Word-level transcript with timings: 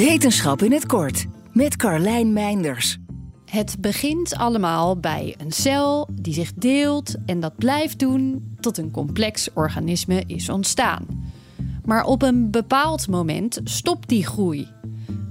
Wetenschap 0.00 0.62
in 0.62 0.72
het 0.72 0.86
kort 0.86 1.26
met 1.52 1.76
Carlijn 1.76 2.32
Meinders. 2.32 2.98
Het 3.44 3.76
begint 3.80 4.34
allemaal 4.34 5.00
bij 5.00 5.34
een 5.38 5.52
cel 5.52 6.08
die 6.12 6.34
zich 6.34 6.54
deelt 6.54 7.14
en 7.26 7.40
dat 7.40 7.56
blijft 7.56 7.98
doen 7.98 8.54
tot 8.60 8.78
een 8.78 8.90
complex 8.90 9.48
organisme 9.54 10.22
is 10.26 10.48
ontstaan. 10.48 11.06
Maar 11.84 12.04
op 12.04 12.22
een 12.22 12.50
bepaald 12.50 13.08
moment 13.08 13.60
stopt 13.64 14.08
die 14.08 14.26
groei. 14.26 14.68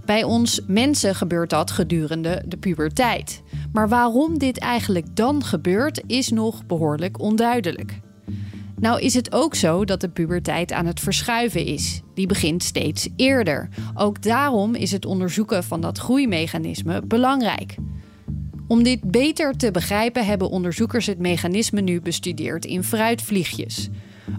Bij 0.05 0.23
ons 0.23 0.61
mensen 0.67 1.15
gebeurt 1.15 1.49
dat 1.49 1.71
gedurende 1.71 2.43
de 2.47 2.57
puberteit. 2.57 3.41
Maar 3.73 3.89
waarom 3.89 4.37
dit 4.37 4.59
eigenlijk 4.59 5.15
dan 5.15 5.43
gebeurt, 5.43 6.03
is 6.07 6.29
nog 6.29 6.65
behoorlijk 6.65 7.19
onduidelijk. 7.19 7.99
Nou 8.79 9.01
is 9.01 9.13
het 9.13 9.33
ook 9.33 9.55
zo 9.55 9.85
dat 9.85 10.01
de 10.01 10.09
puberteit 10.09 10.71
aan 10.71 10.85
het 10.85 10.99
verschuiven 10.99 11.65
is. 11.65 12.01
Die 12.13 12.27
begint 12.27 12.63
steeds 12.63 13.09
eerder. 13.15 13.69
Ook 13.93 14.21
daarom 14.21 14.75
is 14.75 14.91
het 14.91 15.05
onderzoeken 15.05 15.63
van 15.63 15.81
dat 15.81 15.97
groeimechanisme 15.97 17.01
belangrijk. 17.01 17.75
Om 18.67 18.83
dit 18.83 19.11
beter 19.11 19.57
te 19.57 19.71
begrijpen 19.71 20.25
hebben 20.25 20.49
onderzoekers 20.49 21.05
het 21.05 21.19
mechanisme 21.19 21.81
nu 21.81 22.01
bestudeerd 22.01 22.65
in 22.65 22.83
fruitvliegjes. 22.83 23.89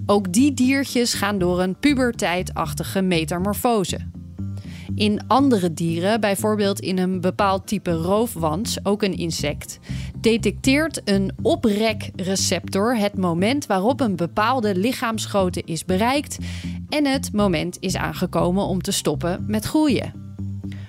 Ook 0.06 0.32
die 0.32 0.54
diertjes 0.54 1.14
gaan 1.14 1.38
door 1.38 1.60
een 1.60 1.76
puberteitachtige 1.76 3.02
metamorfose. 3.02 3.98
In 4.94 5.20
andere 5.26 5.74
dieren, 5.74 6.20
bijvoorbeeld 6.20 6.80
in 6.80 6.98
een 6.98 7.20
bepaald 7.20 7.66
type 7.66 7.92
roofwans, 7.92 8.84
ook 8.84 9.02
een 9.02 9.16
insect, 9.16 9.78
detecteert 10.20 11.00
een 11.04 11.32
oprekreceptor 11.42 12.96
het 12.96 13.16
moment 13.16 13.66
waarop 13.66 14.00
een 14.00 14.16
bepaalde 14.16 14.76
lichaamsgrootte 14.76 15.62
is 15.64 15.84
bereikt 15.84 16.38
en 16.88 17.06
het 17.06 17.32
moment 17.32 17.76
is 17.80 17.96
aangekomen 17.96 18.64
om 18.64 18.82
te 18.82 18.92
stoppen 18.92 19.44
met 19.46 19.64
groeien. 19.64 20.12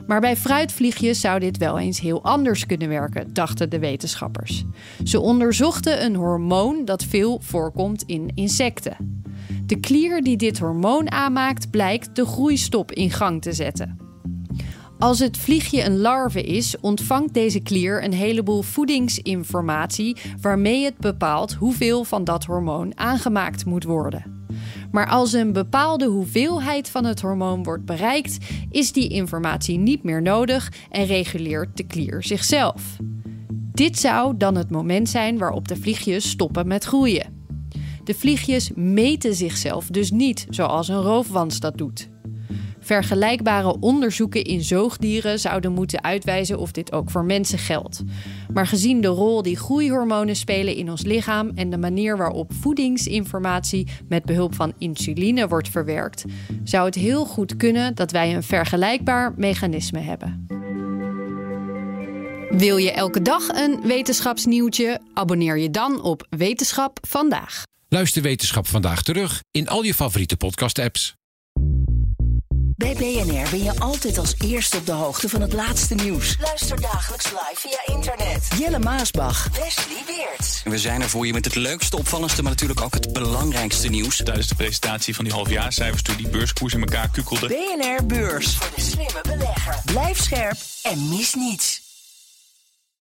Maar 0.07 0.21
bij 0.21 0.37
fruitvliegjes 0.37 1.19
zou 1.19 1.39
dit 1.39 1.57
wel 1.57 1.79
eens 1.79 1.99
heel 1.99 2.23
anders 2.23 2.65
kunnen 2.65 2.89
werken, 2.89 3.33
dachten 3.33 3.69
de 3.69 3.79
wetenschappers. 3.79 4.63
Ze 5.03 5.19
onderzochten 5.19 6.05
een 6.05 6.15
hormoon 6.15 6.85
dat 6.85 7.03
veel 7.03 7.39
voorkomt 7.41 8.03
in 8.05 8.31
insecten. 8.35 9.20
De 9.71 9.79
klier 9.79 10.23
die 10.23 10.37
dit 10.37 10.59
hormoon 10.59 11.11
aanmaakt, 11.11 11.69
blijkt 11.69 12.15
de 12.15 12.25
groeistop 12.25 12.91
in 12.91 13.11
gang 13.11 13.41
te 13.41 13.53
zetten. 13.53 13.97
Als 14.99 15.19
het 15.19 15.37
vliegje 15.37 15.83
een 15.83 15.97
larve 15.97 16.43
is, 16.43 16.79
ontvangt 16.79 17.33
deze 17.33 17.59
klier 17.59 18.03
een 18.03 18.13
heleboel 18.13 18.61
voedingsinformatie 18.61 20.17
waarmee 20.41 20.83
het 20.83 20.97
bepaalt 20.97 21.53
hoeveel 21.53 22.03
van 22.03 22.23
dat 22.23 22.43
hormoon 22.43 22.97
aangemaakt 22.97 23.65
moet 23.65 23.83
worden. 23.83 24.45
Maar 24.91 25.07
als 25.07 25.33
een 25.33 25.53
bepaalde 25.53 26.05
hoeveelheid 26.05 26.89
van 26.89 27.05
het 27.05 27.21
hormoon 27.21 27.63
wordt 27.63 27.85
bereikt, 27.85 28.37
is 28.69 28.91
die 28.91 29.09
informatie 29.09 29.77
niet 29.77 30.03
meer 30.03 30.21
nodig 30.21 30.71
en 30.89 31.05
reguleert 31.05 31.77
de 31.77 31.83
klier 31.83 32.23
zichzelf. 32.23 32.97
Dit 33.73 33.99
zou 33.99 34.37
dan 34.37 34.55
het 34.55 34.69
moment 34.69 35.09
zijn 35.09 35.37
waarop 35.37 35.67
de 35.67 35.75
vliegjes 35.75 36.29
stoppen 36.29 36.67
met 36.67 36.83
groeien. 36.83 37.40
De 38.03 38.13
vliegjes 38.13 38.71
meten 38.75 39.35
zichzelf 39.35 39.87
dus 39.87 40.11
niet 40.11 40.45
zoals 40.49 40.87
een 40.87 41.01
roofwans 41.01 41.59
dat 41.59 41.77
doet. 41.77 42.09
Vergelijkbare 42.79 43.79
onderzoeken 43.79 44.43
in 44.43 44.61
zoogdieren 44.61 45.39
zouden 45.39 45.71
moeten 45.71 46.03
uitwijzen 46.03 46.59
of 46.59 46.71
dit 46.71 46.91
ook 46.91 47.09
voor 47.09 47.25
mensen 47.25 47.57
geldt. 47.57 48.03
Maar 48.53 48.67
gezien 48.67 49.01
de 49.01 49.07
rol 49.07 49.41
die 49.41 49.57
groeihormonen 49.57 50.35
spelen 50.35 50.75
in 50.75 50.89
ons 50.89 51.03
lichaam 51.03 51.51
en 51.55 51.69
de 51.69 51.77
manier 51.77 52.17
waarop 52.17 52.53
voedingsinformatie 52.53 53.87
met 54.09 54.25
behulp 54.25 54.55
van 54.55 54.73
insuline 54.77 55.47
wordt 55.47 55.69
verwerkt, 55.69 56.25
zou 56.63 56.85
het 56.85 56.95
heel 56.95 57.25
goed 57.25 57.55
kunnen 57.55 57.95
dat 57.95 58.11
wij 58.11 58.35
een 58.35 58.43
vergelijkbaar 58.43 59.33
mechanisme 59.37 59.99
hebben. 59.99 60.45
Wil 62.49 62.77
je 62.77 62.91
elke 62.91 63.21
dag 63.21 63.47
een 63.47 63.81
wetenschapsnieuwtje? 63.83 64.99
Abonneer 65.13 65.57
je 65.57 65.69
dan 65.69 66.01
op 66.01 66.27
Wetenschap 66.29 66.99
vandaag. 67.07 67.63
Luister 67.93 68.21
Wetenschap 68.21 68.67
vandaag 68.67 69.01
terug 69.01 69.43
in 69.51 69.67
al 69.67 69.83
je 69.83 69.93
favoriete 69.93 70.37
podcast-apps. 70.37 71.15
Bij 72.75 72.93
BNR 72.93 73.49
ben 73.49 73.63
je 73.63 73.79
altijd 73.79 74.17
als 74.17 74.35
eerste 74.37 74.77
op 74.77 74.85
de 74.85 74.91
hoogte 74.91 75.29
van 75.29 75.41
het 75.41 75.53
laatste 75.53 75.95
nieuws. 75.95 76.37
Luister 76.39 76.81
dagelijks 76.81 77.25
live 77.25 77.55
via 77.55 77.95
internet. 77.95 78.47
Jelle 78.57 78.79
Maasbach. 78.79 79.47
Wesley 79.47 80.03
Weert. 80.07 80.61
We 80.63 80.79
zijn 80.79 81.01
er 81.01 81.09
voor 81.09 81.25
je 81.25 81.33
met 81.33 81.45
het 81.45 81.55
leukste, 81.55 81.97
opvallendste, 81.97 82.41
maar 82.41 82.51
natuurlijk 82.51 82.81
ook 82.81 82.93
het 82.93 83.13
belangrijkste 83.13 83.87
nieuws. 83.87 84.15
Tijdens 84.15 84.47
de 84.47 84.55
presentatie 84.55 85.15
van 85.15 85.23
die 85.23 85.33
halfjaarcijfers 85.33 86.01
toen 86.01 86.17
die 86.17 86.29
beurskoers 86.29 86.73
in 86.73 86.79
elkaar 86.79 87.09
kukkelde. 87.09 87.47
BNR 87.47 88.05
Beurs. 88.05 88.55
Voor 88.55 88.75
de 88.75 88.81
slimme 88.81 89.21
belegger. 89.21 89.81
Blijf 89.85 90.21
scherp 90.21 90.57
en 90.81 91.09
mis 91.09 91.33
niets. 91.33 91.90